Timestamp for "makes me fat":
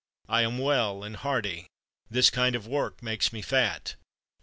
3.03-3.93